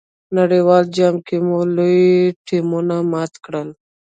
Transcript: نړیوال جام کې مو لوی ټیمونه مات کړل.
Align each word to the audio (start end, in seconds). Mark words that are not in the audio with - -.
نړیوال 0.37 0.83
جام 0.95 1.15
کې 1.27 1.37
مو 1.47 1.59
لوی 1.75 2.05
ټیمونه 2.47 2.95
مات 3.11 3.33
کړل. 3.45 3.69